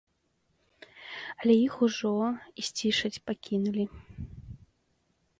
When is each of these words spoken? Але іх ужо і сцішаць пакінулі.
Але 1.41 1.57
іх 1.65 1.73
ужо 1.87 2.13
і 2.63 2.65
сцішаць 2.69 3.21
пакінулі. 3.27 3.85